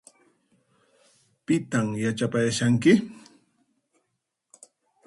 Pitan 1.45 1.87
yachapayashanki? 2.03 2.91